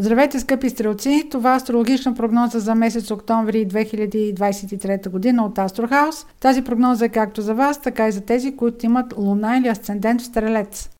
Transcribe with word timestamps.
Здравейте, 0.00 0.40
скъпи 0.40 0.70
стрелци! 0.70 1.28
Това 1.30 1.52
е 1.52 1.56
астрологична 1.56 2.14
прогноза 2.14 2.60
за 2.60 2.74
месец 2.74 3.10
октомври 3.10 3.68
2023 3.68 5.08
година 5.08 5.44
от 5.44 5.58
Астрохаус. 5.58 6.26
Тази 6.40 6.62
прогноза 6.62 7.04
е 7.04 7.08
както 7.08 7.42
за 7.42 7.54
вас, 7.54 7.80
така 7.80 8.08
и 8.08 8.12
за 8.12 8.20
тези, 8.20 8.56
които 8.56 8.86
имат 8.86 9.14
луна 9.16 9.56
или 9.58 9.68
асцендент 9.68 10.20
в 10.20 10.24
стрелец. 10.24 10.90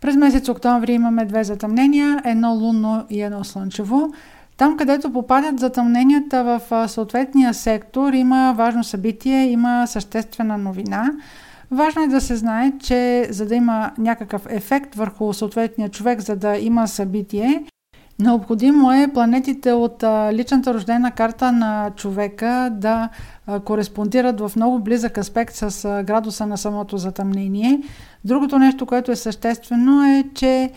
През 0.00 0.16
месец 0.16 0.48
октомври 0.48 0.92
имаме 0.92 1.24
две 1.24 1.44
затъмнения, 1.44 2.22
едно 2.24 2.54
лунно 2.54 3.04
и 3.10 3.22
едно 3.22 3.44
слънчево. 3.44 4.12
Там, 4.56 4.76
където 4.76 5.12
попадат 5.12 5.60
затъмненията 5.60 6.44
в 6.44 6.88
съответния 6.88 7.54
сектор, 7.54 8.12
има 8.12 8.54
важно 8.56 8.84
събитие, 8.84 9.50
има 9.50 9.86
съществена 9.86 10.58
новина. 10.58 11.10
Важно 11.70 12.02
е 12.02 12.08
да 12.08 12.20
се 12.20 12.36
знае, 12.36 12.72
че 12.80 13.26
за 13.30 13.46
да 13.46 13.54
има 13.54 13.90
някакъв 13.98 14.46
ефект 14.50 14.94
върху 14.94 15.32
съответния 15.32 15.88
човек, 15.88 16.20
за 16.20 16.36
да 16.36 16.56
има 16.58 16.88
събитие, 16.88 17.64
Необходимо 18.22 18.92
е 18.92 19.08
планетите 19.14 19.72
от 19.72 20.04
личната 20.32 20.74
рождена 20.74 21.10
карта 21.10 21.52
на 21.52 21.90
човека 21.96 22.70
да 22.72 23.08
кореспондират 23.64 24.40
в 24.40 24.52
много 24.56 24.78
близък 24.78 25.18
аспект 25.18 25.54
с 25.54 26.02
градуса 26.06 26.46
на 26.46 26.58
самото 26.58 26.96
затъмнение. 26.96 27.82
Другото 28.24 28.58
нещо, 28.58 28.86
което 28.86 29.12
е 29.12 29.16
съществено 29.16 30.04
е, 30.04 30.24
че 30.34 30.70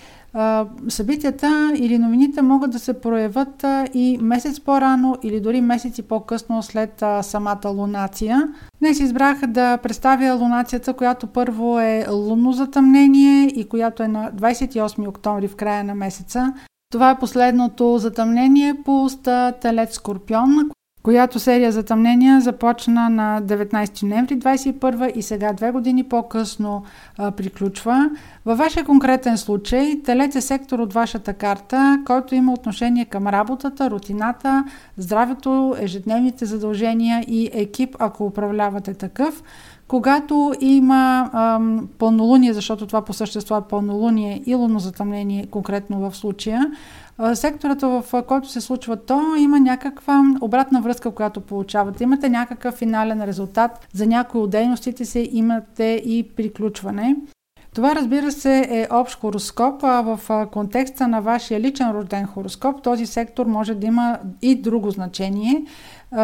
събитията 0.90 1.72
или 1.76 1.98
новините 1.98 2.42
могат 2.42 2.72
да 2.72 2.80
се 2.80 3.02
проявят 3.02 3.66
и 3.94 4.18
месец 4.22 4.60
по-рано 4.60 5.18
или 5.24 5.40
дори 5.40 5.62
месеци 5.62 6.02
по-късно 6.02 6.64
след 6.64 7.04
самата 7.22 7.70
лунация. 7.70 8.48
Днес 8.80 9.00
избрах 9.00 9.48
да 9.48 9.78
представя 9.78 10.34
лунацията, 10.34 10.94
която 10.94 11.28
първо 11.28 11.80
е 11.80 12.06
лунно 12.10 12.52
затъмнение 12.52 13.48
и 13.48 13.70
която 13.70 14.04
е 14.04 14.08
на 14.08 14.32
28 14.32 15.08
октомври 15.08 15.48
в 15.48 15.56
края 15.56 15.84
на 15.84 15.96
месеца. 15.96 16.54
Това 16.96 17.10
е 17.10 17.20
последното 17.20 17.98
затъмнение 17.98 18.74
по 18.86 19.04
уста 19.04 19.54
Телец 19.62 19.96
Скорпион, 19.96 20.72
която 21.06 21.40
серия 21.40 21.72
затъмнения 21.72 22.42
започна 22.42 23.10
на 23.10 23.42
19 23.44 24.04
ноември 24.04 24.40
21 24.40 25.12
и 25.14 25.22
сега 25.22 25.54
две 25.54 25.72
години 25.72 26.04
по-късно 26.04 26.84
а, 27.18 27.32
приключва. 27.32 28.10
Във 28.46 28.58
вашия 28.58 28.86
конкретен 28.86 29.38
случай, 29.38 30.02
телец 30.06 30.36
е 30.36 30.42
сектор 30.42 30.80
от 30.80 30.94
вашата 30.94 31.34
карта, 31.34 32.00
който 32.06 32.36
има 32.36 32.54
отношение 32.54 33.06
към 33.06 33.28
работата, 33.28 33.90
рутината, 33.90 34.64
здравето, 34.98 35.76
ежедневните 35.80 36.46
задължения 36.46 37.24
и 37.28 37.50
екип, 37.54 37.96
ако 38.00 38.26
управлявате 38.26 38.94
такъв. 38.94 39.44
Когато 39.88 40.54
има 40.62 41.30
ам, 41.34 41.88
пълнолуние, 42.00 42.54
защото 42.54 42.88
това 42.88 43.02
по 43.02 43.14
същество 43.14 43.58
е 43.58 43.68
пълнолуние 43.70 44.42
и 44.46 44.56
лунозатъмнение 44.56 45.46
конкретно 45.46 46.10
в 46.10 46.16
случая, 46.16 46.66
секторът, 47.34 47.82
в 47.82 48.24
който 48.28 48.50
се 48.50 48.62
случва 48.62 49.06
то, 49.06 49.36
има 49.36 49.60
някаква 49.60 50.24
обратна 50.42 50.82
връзка, 50.82 51.12
която 51.12 51.42
получавате. 51.42 52.04
Имате 52.04 52.30
някакъв 52.30 52.76
финален 52.76 53.24
резултат. 53.24 53.88
За 53.94 54.08
някои 54.08 54.42
от 54.42 54.50
дейностите 54.50 55.06
си 55.06 55.30
имате 55.32 56.02
и 56.06 56.32
приключване. 56.36 57.16
Това, 57.76 57.96
разбира 57.96 58.32
се, 58.32 58.68
е 58.70 58.88
общ 58.92 59.20
хороскоп, 59.20 59.84
а 59.84 60.02
в 60.02 60.48
контекста 60.52 61.08
на 61.08 61.22
вашия 61.22 61.60
личен 61.60 61.92
рожден 61.92 62.26
хороскоп 62.26 62.82
този 62.82 63.06
сектор 63.06 63.46
може 63.46 63.76
да 63.76 63.88
има 63.88 64.20
и 64.42 64.56
друго 64.56 64.92
значение. 64.92 65.66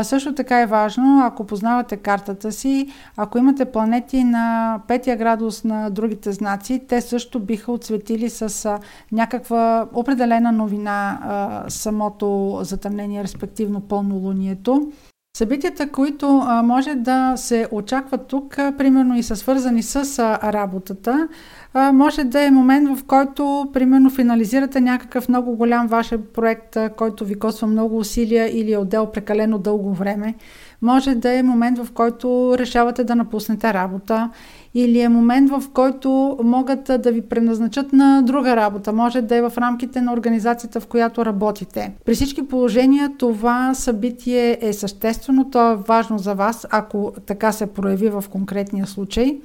Също 0.04 0.36
така 0.36 0.62
е 0.62 0.66
важно, 0.66 1.22
ако 1.26 1.44
познавате 1.44 1.98
картата 1.98 2.52
си, 2.52 2.88
ако 3.18 3.38
имате 3.38 3.66
планети 3.66 4.24
на 4.24 4.80
петия 4.88 5.18
градус 5.18 5.64
на 5.64 5.90
другите 5.90 6.32
знаци, 6.32 6.82
те 6.88 7.02
също 7.02 7.40
биха 7.40 7.72
отсветили 7.72 8.30
с 8.30 8.80
някаква 9.12 9.88
определена 9.94 10.52
новина 10.52 11.20
самото 11.68 12.60
затъмнение, 12.62 13.24
респективно 13.24 13.82
пълнолунието. 13.82 14.92
Събитията, 15.38 15.90
които 15.90 16.30
може 16.64 16.96
да 16.96 17.38
се 17.38 17.68
очакват 17.72 18.28
тук, 18.28 18.56
примерно 18.56 19.18
и 19.18 19.24
са 19.24 19.36
свързани 19.36 19.84
с 19.84 20.20
работата, 20.44 21.28
а, 21.74 21.92
може 21.92 22.24
да 22.24 22.42
е 22.44 22.52
момент, 22.52 22.98
в 22.98 23.04
който, 23.04 23.70
примерно, 23.74 24.10
финализирате 24.10 24.82
някакъв 24.82 25.30
много 25.30 25.56
голям 25.56 25.88
ваш 25.88 26.14
проект, 26.34 26.76
а, 26.76 26.90
който 26.90 27.26
ви 27.26 27.40
коства 27.40 27.68
много 27.68 27.98
усилия 27.98 28.60
или 28.60 28.74
е 28.74 28.78
отдел 28.78 29.12
прекалено 29.12 29.58
дълго 29.58 29.94
време. 29.94 30.36
Може 30.82 31.16
да 31.16 31.34
е 31.34 31.44
момент, 31.44 31.80
в 31.80 31.92
който 31.92 32.56
решавате 32.58 33.04
да 33.04 33.16
напуснете 33.16 33.74
работа 33.74 34.30
или 34.74 35.00
е 35.00 35.10
момент, 35.10 35.50
в 35.50 35.64
който 35.74 36.38
могат 36.44 36.84
да 36.84 37.12
ви 37.12 37.22
преназначат 37.22 37.94
на 37.94 38.22
друга 38.22 38.56
работа. 38.56 38.94
Може 38.94 39.22
да 39.22 39.36
е 39.36 39.42
в 39.42 39.54
рамките 39.58 40.02
на 40.02 40.14
организацията, 40.14 40.80
в 40.80 40.88
която 40.88 41.26
работите. 41.26 41.94
При 42.06 42.14
всички 42.14 42.48
положения 42.48 43.12
това 43.18 43.74
събитие 43.74 44.58
е 44.62 44.74
съществено, 44.74 45.50
то 45.50 45.72
е 45.72 45.76
важно 45.76 46.18
за 46.18 46.34
вас, 46.34 46.68
ако 46.70 47.14
така 47.26 47.52
се 47.52 47.66
прояви 47.66 48.10
в 48.10 48.24
конкретния 48.32 48.88
случай. 48.88 49.40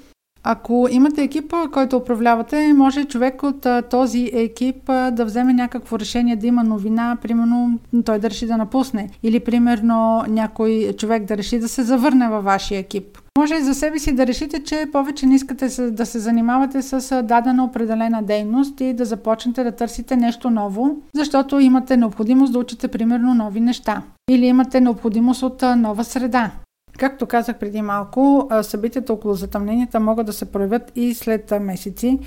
Ако 0.49 0.89
имате 0.91 1.23
екипа, 1.23 1.57
който 1.73 1.97
управлявате, 1.97 2.73
може 2.73 3.05
човек 3.05 3.43
от 3.43 3.67
а, 3.67 3.83
този 3.83 4.31
екип 4.33 4.89
а, 4.89 5.11
да 5.11 5.25
вземе 5.25 5.53
някакво 5.53 5.99
решение 5.99 6.37
да 6.37 6.47
има 6.47 6.65
новина, 6.65 7.17
примерно 7.23 7.79
той 8.05 8.19
да 8.19 8.31
реши 8.31 8.47
да 8.47 8.57
напусне 8.57 9.11
или 9.23 9.41
примерно 9.41 10.25
някой 10.29 10.93
човек 10.99 11.25
да 11.25 11.37
реши 11.37 11.59
да 11.59 11.69
се 11.69 11.83
завърне 11.83 12.29
във 12.29 12.45
вашия 12.45 12.79
екип. 12.79 13.19
Може 13.39 13.61
за 13.61 13.75
себе 13.75 13.99
си 13.99 14.15
да 14.15 14.27
решите, 14.27 14.65
че 14.65 14.87
повече 14.93 15.27
не 15.27 15.35
искате 15.35 15.91
да 15.91 16.07
се 16.07 16.19
занимавате 16.19 16.83
с 16.83 17.23
дадена 17.23 17.65
определена 17.65 18.23
дейност 18.23 18.81
и 18.81 18.93
да 18.93 19.05
започнете 19.05 19.65
да 19.65 19.73
търсите 19.73 20.17
нещо 20.17 20.51
ново, 20.51 20.97
защото 21.15 21.61
имате 21.61 21.97
необходимост 21.97 22.53
да 22.53 22.59
учите 22.59 22.89
примерно 22.89 23.35
нови 23.35 23.61
неща. 23.61 24.03
Или 24.31 24.47
имате 24.47 24.81
необходимост 24.81 25.43
от 25.43 25.63
нова 25.77 26.05
среда. 26.05 26.51
Както 26.99 27.27
казах 27.27 27.59
преди 27.59 27.83
малко, 27.83 28.49
събитията 28.63 29.13
около 29.13 29.35
затъмненията 29.35 30.01
могат 30.01 30.27
да 30.27 30.33
се 30.33 30.45
проявят 30.45 30.93
и 30.97 31.15
след 31.15 31.53
месеци. 31.61 32.19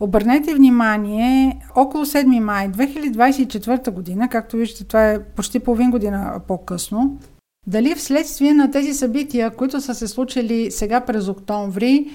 Обърнете 0.00 0.54
внимание, 0.54 1.60
около 1.76 2.04
7 2.04 2.40
май 2.40 2.68
2024 2.68 3.90
година, 3.90 4.28
както 4.28 4.56
виждате, 4.56 4.84
това 4.84 5.10
е 5.10 5.22
почти 5.22 5.58
половин 5.58 5.90
година 5.90 6.40
по-късно, 6.48 7.18
дали 7.66 7.94
вследствие 7.94 8.54
на 8.54 8.70
тези 8.70 8.94
събития, 8.94 9.50
които 9.50 9.80
са 9.80 9.94
се 9.94 10.08
случили 10.08 10.70
сега 10.70 11.00
през 11.00 11.28
октомври, 11.28 12.10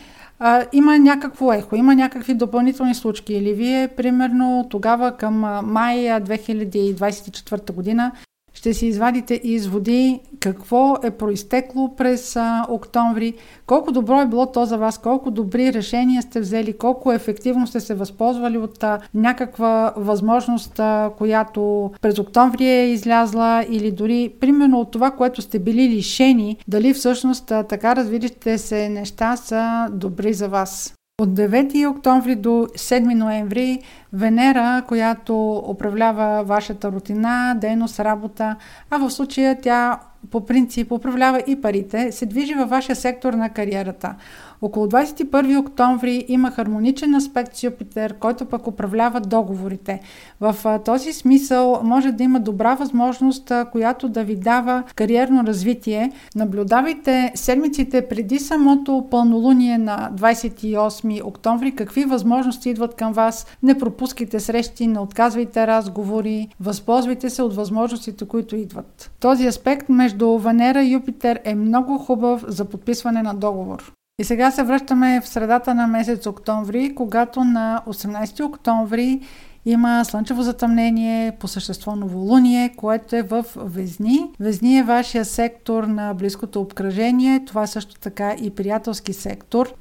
има 0.74 1.00
някакво 1.00 1.54
ехо, 1.54 1.76
има 1.76 1.96
някакви 1.96 2.34
допълнителни 2.34 2.96
случки 2.96 3.34
или 3.34 3.54
вие, 3.54 3.88
примерно, 3.88 4.68
тогава 4.70 5.18
към 5.18 5.40
май 5.64 5.98
2024 5.98 7.72
година 7.72 8.12
ще 8.54 8.74
си 8.74 8.88
извадите 8.88 9.42
изводи 9.44 10.20
какво 10.40 10.96
е 11.04 11.12
проистекло 11.12 11.96
през 11.96 12.36
а, 12.36 12.66
октомври, 12.70 13.34
колко 13.66 13.92
добро 13.92 14.22
е 14.22 14.26
било 14.26 14.46
то 14.46 14.66
за 14.66 14.78
вас, 14.78 14.98
колко 14.98 15.32
добри 15.32 15.74
решения 15.74 16.22
сте 16.22 16.40
взели, 16.40 16.78
колко 16.78 17.12
ефективно 17.12 17.68
сте 17.68 17.80
се 17.80 17.96
възползвали 17.96 18.58
от 18.58 18.84
а, 18.84 19.00
някаква 19.14 19.94
възможност, 19.98 20.80
а, 20.80 21.12
която 21.18 21.92
през 22.02 22.20
октомври 22.20 22.66
е 22.66 22.92
излязла 22.92 23.66
или 23.70 23.92
дори 23.92 24.34
примерно 24.40 24.80
от 24.80 24.92
това, 24.92 25.12
което 25.12 25.42
сте 25.42 25.60
били 25.60 25.90
лишени, 25.90 26.58
дали 26.68 26.94
всъщност 26.94 27.52
а, 27.52 27.64
така 27.64 27.96
развилите 27.96 28.58
се 28.58 28.90
неща 28.90 29.36
са 29.36 29.88
добри 29.92 30.34
за 30.34 30.48
вас. 30.48 30.94
От 31.20 31.30
9 31.30 31.90
октомври 31.90 32.36
до 32.36 32.50
7 32.50 33.14
ноември 33.14 33.80
Венера, 34.14 34.84
която 34.88 35.64
управлява 35.68 36.44
вашата 36.44 36.92
рутина, 36.92 37.56
дейност, 37.62 38.00
работа, 38.00 38.56
а 38.90 38.98
в 38.98 39.12
случая 39.12 39.58
тя 39.62 40.00
по 40.32 40.46
принцип 40.46 40.92
управлява 40.92 41.44
и 41.48 41.62
парите, 41.62 42.12
се 42.12 42.26
движи 42.26 42.54
във 42.54 42.70
вашия 42.70 42.96
сектор 42.96 43.34
на 43.34 43.50
кариерата. 43.50 44.16
Около 44.62 44.88
21 44.88 45.60
октомври 45.60 46.26
има 46.28 46.52
хармоничен 46.52 47.16
аспект 47.16 47.56
с 47.56 47.64
Юпитер, 47.64 48.14
който 48.14 48.46
пък 48.46 48.68
управлява 48.68 49.22
договорите. 49.22 50.00
В 50.42 50.80
този 50.86 51.14
смисъл 51.14 51.82
може 51.84 52.12
да 52.12 52.24
има 52.24 52.40
добра 52.40 52.76
възможност, 52.76 53.52
която 53.72 54.10
да 54.10 54.24
ви 54.24 54.36
дава 54.36 54.84
кариерно 54.96 55.44
развитие. 55.44 56.12
Наблюдавайте 56.36 57.32
седмиците 57.36 58.08
преди 58.08 58.40
самото 58.40 59.08
пълнолуние 59.12 59.78
на 59.78 60.12
28 60.14 61.26
октомври, 61.26 61.76
какви 61.76 62.06
възможности 62.06 62.70
идват 62.70 62.96
към 62.96 63.14
вас. 63.14 63.48
Не 63.64 63.78
пропускайте 63.78 63.99
срещи, 64.40 64.88
не 64.88 65.00
отказвайте 65.00 65.68
разговори, 65.68 66.48
възползвайте 66.60 67.30
се 67.30 67.42
от 67.42 67.56
възможностите, 67.56 68.28
които 68.28 68.56
идват. 68.56 69.12
Този 69.20 69.48
аспект 69.48 69.90
между 69.90 70.38
Венера 70.38 70.84
и 70.84 70.94
Юпитер 70.94 71.40
е 71.44 71.56
много 71.56 71.98
хубав 71.98 72.44
за 72.48 72.66
подписване 72.66 73.22
на 73.22 73.34
договор. 73.34 73.94
И 74.20 74.24
сега 74.24 74.52
се 74.52 74.64
връщаме 74.64 75.22
в 75.22 75.28
средата 75.28 75.74
на 75.76 75.88
месец 75.88 76.26
октомври, 76.26 76.96
когато 76.96 77.44
на 77.44 77.84
18 77.88 78.46
октомври 78.46 79.22
има 79.66 80.06
слънчево 80.06 80.42
затъмнение, 80.42 81.32
по 81.40 81.48
същество 81.48 81.96
новолуние, 81.96 82.74
което 82.78 83.16
е 83.16 83.22
в 83.22 83.46
Везни. 83.56 84.20
Везни 84.40 84.80
е 84.80 84.84
вашия 84.84 85.26
сектор 85.26 85.84
на 85.84 86.14
близкото 86.14 86.62
обкръжение, 86.62 87.46
това 87.46 87.68
също 87.68 87.96
така 88.00 88.36
и 88.42 88.50
приятелски 88.50 89.14
сектор. 89.14 89.74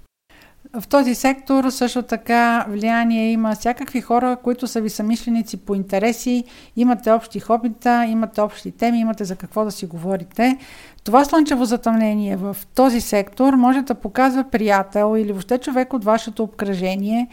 В 0.77 0.89
този 0.89 1.15
сектор 1.15 1.71
също 1.71 2.03
така 2.03 2.67
влияние 2.69 3.33
има 3.33 3.55
всякакви 3.55 4.01
хора, 4.01 4.37
които 4.43 4.67
са 4.67 4.81
ви 4.81 4.91
самишленици 4.91 5.57
по 5.57 5.75
интереси, 5.75 6.45
имате 6.77 7.13
общи 7.13 7.41
хобита, 7.41 8.05
имате 8.09 8.41
общи 8.41 8.71
теми, 8.71 8.99
имате 9.01 9.25
за 9.25 9.37
какво 9.37 9.65
да 9.65 9.71
си 9.71 9.87
говорите. 9.87 10.59
Това 11.05 11.25
слънчево 11.25 11.65
затъмнение 11.65 12.37
в 12.37 12.57
този 12.75 13.01
сектор 13.01 13.55
може 13.55 13.83
да 13.83 13.95
показва 13.95 14.45
приятел 14.45 15.15
или 15.19 15.33
въобще 15.33 15.59
човек 15.59 15.93
от 15.93 16.05
вашето 16.05 16.43
обкръжение, 16.43 17.29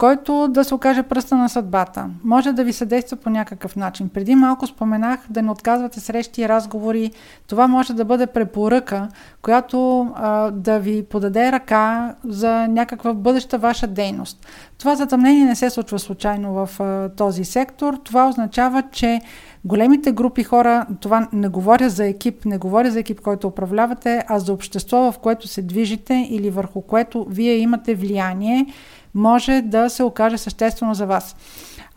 който 0.00 0.48
да 0.48 0.64
се 0.64 0.74
окаже 0.74 1.02
пръста 1.02 1.36
на 1.36 1.48
съдбата. 1.48 2.06
Може 2.24 2.52
да 2.52 2.64
ви 2.64 2.72
съдейства 2.72 3.16
по 3.16 3.30
някакъв 3.30 3.76
начин. 3.76 4.08
Преди 4.08 4.34
малко 4.34 4.66
споменах 4.66 5.20
да 5.30 5.42
не 5.42 5.50
отказвате 5.50 6.00
срещи 6.00 6.42
и 6.42 6.48
разговори. 6.48 7.10
Това 7.46 7.66
може 7.66 7.94
да 7.94 8.04
бъде 8.04 8.26
препоръка, 8.26 9.08
която 9.42 10.08
а, 10.14 10.50
да 10.50 10.78
ви 10.78 11.04
подаде 11.04 11.52
ръка 11.52 12.14
за 12.24 12.68
някаква 12.68 13.14
бъдеща 13.14 13.58
ваша 13.58 13.86
дейност. 13.86 14.46
Това 14.78 14.94
затъмнение 14.96 15.44
не 15.44 15.56
се 15.56 15.70
случва 15.70 15.98
случайно 15.98 16.52
в 16.52 16.80
а, 16.80 17.08
този 17.08 17.44
сектор. 17.44 17.94
Това 18.04 18.28
означава, 18.28 18.82
че 18.92 19.20
големите 19.64 20.12
групи 20.12 20.42
хора, 20.42 20.86
това 21.00 21.28
не 21.32 21.48
говоря 21.48 21.90
за 21.90 22.04
екип, 22.06 22.44
не 22.44 22.58
говоря 22.58 22.90
за 22.90 23.00
екип, 23.00 23.20
който 23.20 23.46
управлявате, 23.46 24.24
а 24.28 24.38
за 24.38 24.52
общество, 24.52 25.12
в 25.12 25.18
което 25.18 25.48
се 25.48 25.62
движите 25.62 26.26
или 26.30 26.50
върху 26.50 26.80
което 26.80 27.26
вие 27.30 27.56
имате 27.56 27.94
влияние 27.94 28.66
може 29.14 29.62
да 29.62 29.90
се 29.90 30.02
окаже 30.02 30.38
съществено 30.38 30.94
за 30.94 31.06
вас. 31.06 31.36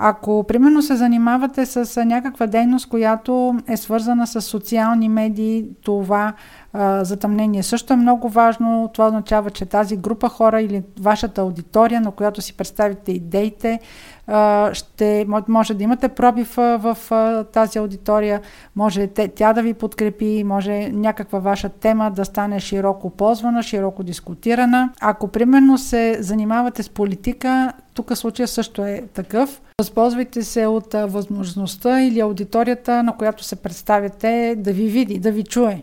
Ако, 0.06 0.44
примерно, 0.48 0.82
се 0.82 0.96
занимавате 0.96 1.66
с 1.66 2.06
някаква 2.06 2.48
дейност, 2.48 2.90
която 2.90 3.56
е 3.68 3.78
свързана 3.78 4.28
с 4.28 4.42
социални 4.42 5.10
медии, 5.10 5.66
това 5.84 6.34
а, 6.74 7.04
затъмнение 7.04 7.64
също 7.64 7.94
е 7.94 7.98
много 7.98 8.30
важно. 8.30 8.90
Това 8.94 9.08
означава, 9.08 9.52
че 9.52 9.66
тази 9.66 9.98
група 9.98 10.30
хора 10.30 10.62
или 10.62 10.84
вашата 11.00 11.42
аудитория, 11.42 12.02
на 12.02 12.12
която 12.12 12.42
си 12.42 12.58
представите 12.58 13.12
идеите, 13.12 13.80
а, 14.28 14.70
ще 14.74 15.26
може 15.48 15.74
да 15.74 15.84
имате 15.84 16.08
пробив 16.10 16.56
в, 16.56 16.98
в 17.10 17.46
тази 17.54 17.80
аудитория, 17.80 18.42
може 18.76 19.08
тя 19.36 19.54
да 19.54 19.62
ви 19.62 19.74
подкрепи, 19.74 20.44
може 20.44 20.90
някаква 20.90 21.40
ваша 21.40 21.70
тема 21.70 22.12
да 22.12 22.26
стане 22.26 22.60
широко 22.60 23.10
ползвана, 23.10 23.64
широко 23.64 24.04
дискутирана. 24.04 24.90
Ако, 25.02 25.28
примерно, 25.28 25.78
се 25.78 26.18
занимавате 26.20 26.84
с 26.84 26.90
политика, 26.90 27.74
тук 27.94 28.18
случая 28.18 28.48
също 28.48 28.86
е 28.86 29.04
такъв. 29.14 29.62
Възползвайте 29.82 30.44
се 30.44 30.66
от 30.66 30.94
възможността 30.94 32.02
или 32.02 32.20
аудиторията, 32.20 33.04
на 33.04 33.18
която 33.18 33.44
се 33.44 33.56
представяте, 33.56 34.56
да 34.58 34.74
ви 34.74 34.88
види, 34.88 35.20
да 35.20 35.32
ви 35.32 35.44
чуе. 35.44 35.82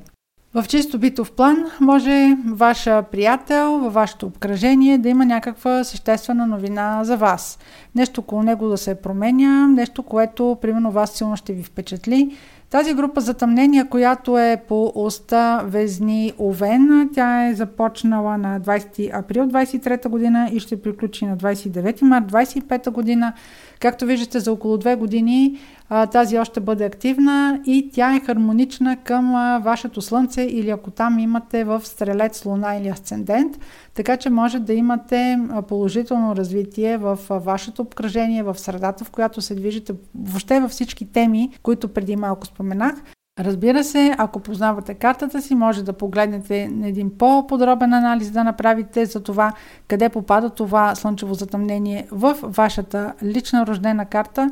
В 0.55 0.65
чисто 0.69 0.99
битов 0.99 1.33
план 1.33 1.57
може 1.81 2.37
ваша 2.47 3.03
приятел 3.13 3.79
във 3.79 3.95
вашето 3.95 4.27
обкръжение 4.27 4.99
да 4.99 5.09
има 5.09 5.27
някаква 5.27 5.85
съществена 5.85 6.47
новина 6.47 7.05
за 7.05 7.17
вас. 7.17 7.59
Нещо 7.95 8.21
около 8.21 8.43
него 8.43 8.69
да 8.69 8.79
се 8.79 8.95
променя, 8.95 9.69
нещо, 9.69 10.03
което 10.03 10.59
примерно 10.63 10.91
вас 10.91 11.11
силно 11.11 11.37
ще 11.37 11.53
ви 11.53 11.63
впечатли. 11.63 12.37
Тази 12.71 12.95
група 12.95 13.21
затъмнения, 13.21 13.89
която 13.89 14.39
е 14.39 14.63
по 14.69 14.93
оста 14.95 15.63
Везни 15.65 16.33
Овен, 16.39 17.11
тя 17.15 17.47
е 17.47 17.55
започнала 17.55 18.39
на 18.39 18.61
20 18.61 19.19
април 19.19 19.45
23 19.45 20.09
година 20.09 20.49
и 20.53 20.61
ще 20.61 20.83
приключи 20.83 21.27
на 21.27 21.37
29 21.37 22.03
март 22.03 22.25
25 22.25 22.91
година. 22.91 23.33
Както 23.81 24.07
виждате, 24.07 24.41
за 24.41 24.53
около 24.53 24.79
две 24.79 24.97
години 24.97 25.59
а, 25.89 26.07
тази 26.07 26.39
още 26.39 26.61
бъде 26.61 26.85
активна 26.85 27.61
и 27.67 27.91
тя 27.93 28.17
е 28.17 28.21
хармонична 28.21 28.97
към 28.97 29.35
а, 29.35 29.59
вашето 29.59 30.03
Слънце 30.03 30.43
или 30.43 30.71
ако 30.71 30.91
там 30.91 31.19
имате 31.19 31.65
в 31.65 31.83
Стрелец, 31.85 32.45
Луна 32.45 32.77
или 32.77 32.89
Асцендент, 32.89 33.59
така 33.95 34.17
че 34.17 34.31
може 34.31 34.59
да 34.59 34.73
имате 34.73 35.39
положително 35.69 36.37
развитие 36.37 36.99
в 36.99 37.19
а, 37.31 37.39
вашето 37.39 37.83
обкръжение, 37.83 38.43
в 38.43 38.59
средата, 38.59 39.05
в 39.05 39.11
която 39.11 39.41
се 39.41 39.55
движите, 39.55 39.93
въобще 40.15 40.61
във 40.61 40.71
всички 40.71 41.13
теми, 41.13 41.51
които 41.63 41.89
преди 41.89 42.17
малко 42.17 42.47
споменах. 42.47 42.95
Разбира 43.41 43.85
се, 43.85 44.15
ако 44.19 44.41
познавате 44.41 44.95
картата 44.95 45.43
си, 45.43 45.55
може 45.55 45.85
да 45.85 45.93
погледнете 45.93 46.69
на 46.69 46.89
един 46.89 47.19
по-подробен 47.19 47.93
анализ 47.93 48.31
да 48.31 48.45
направите 48.45 49.07
за 49.07 49.23
това 49.23 49.53
къде 49.89 50.09
попада 50.09 50.51
това 50.51 50.95
слънчево 50.95 51.35
затъмнение 51.35 52.07
в 52.11 52.37
вашата 52.43 53.13
лична 53.23 53.67
рождена 53.67 54.07
карта 54.07 54.51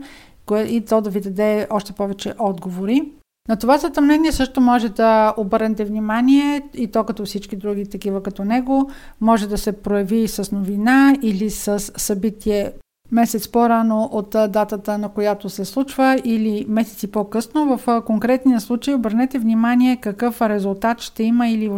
и 0.52 0.84
то 0.88 1.00
да 1.00 1.10
ви 1.10 1.20
даде 1.20 1.66
още 1.70 1.92
повече 1.92 2.34
отговори. 2.38 3.12
На 3.48 3.56
това 3.56 3.78
затъмнение 3.78 4.32
също 4.32 4.60
може 4.60 4.88
да 4.88 5.34
обърнете 5.36 5.84
внимание 5.84 6.62
и 6.74 6.90
то 6.90 7.04
като 7.04 7.24
всички 7.24 7.56
други 7.56 7.86
такива 7.86 8.22
като 8.22 8.44
него, 8.44 8.90
може 9.20 9.48
да 9.48 9.58
се 9.58 9.72
прояви 9.72 10.28
с 10.28 10.52
новина 10.52 11.14
или 11.22 11.50
с 11.50 11.80
събитие 11.96 12.72
месец 13.12 13.48
по-рано 13.48 14.08
от 14.12 14.30
датата, 14.30 14.98
на 14.98 15.08
която 15.08 15.50
се 15.50 15.64
случва 15.64 16.20
или 16.24 16.66
месеци 16.68 17.10
по-късно. 17.10 17.76
В 17.76 18.02
конкретния 18.06 18.60
случай 18.60 18.94
обърнете 18.94 19.38
внимание 19.38 19.96
какъв 19.96 20.42
резултат 20.42 21.00
ще 21.00 21.22
има 21.22 21.48
или 21.48 21.70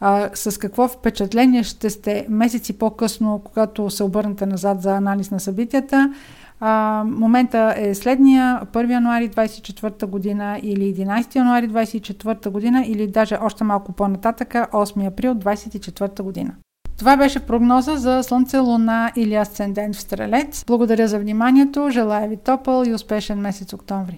а, 0.00 0.30
с 0.34 0.58
какво 0.58 0.88
впечатление 0.88 1.62
ще 1.62 1.90
сте 1.90 2.26
месеци 2.28 2.78
по-късно, 2.78 3.40
когато 3.44 3.90
се 3.90 4.04
обърнете 4.04 4.46
назад 4.46 4.82
за 4.82 4.96
анализ 4.96 5.30
на 5.30 5.40
събитията. 5.40 6.14
А, 6.60 7.04
момента 7.06 7.74
е 7.76 7.94
следния 7.94 8.60
1 8.72 8.90
януари 8.90 9.30
24 9.30 10.06
година 10.06 10.60
или 10.62 10.94
11 10.94 11.36
януари 11.36 11.68
24 11.68 12.48
година 12.48 12.84
или 12.86 13.06
даже 13.06 13.38
още 13.42 13.64
малко 13.64 13.92
по-нататъка 13.92 14.68
8 14.72 15.06
април 15.06 15.34
24 15.34 16.22
година. 16.22 16.54
Това 16.98 17.16
беше 17.16 17.40
прогноза 17.40 17.96
за 17.96 18.22
Слънце, 18.22 18.58
Луна 18.58 19.12
или 19.16 19.34
Асцендент 19.34 19.96
в 19.96 20.00
Стрелец. 20.00 20.64
Благодаря 20.66 21.08
за 21.08 21.18
вниманието, 21.18 21.90
желая 21.90 22.28
ви 22.28 22.36
топъл 22.36 22.84
и 22.86 22.94
успешен 22.94 23.38
месец 23.38 23.72
октомври. 23.72 24.14